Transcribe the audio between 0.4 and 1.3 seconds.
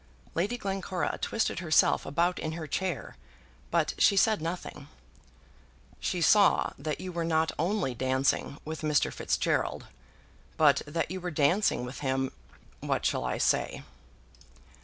Glencora